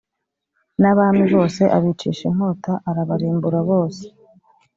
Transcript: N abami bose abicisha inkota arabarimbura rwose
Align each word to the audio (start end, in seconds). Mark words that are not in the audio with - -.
N 0.81 0.83
abami 0.91 1.23
bose 1.35 1.61
abicisha 1.77 2.23
inkota 2.29 2.73
arabarimbura 2.89 3.57
rwose 3.65 4.03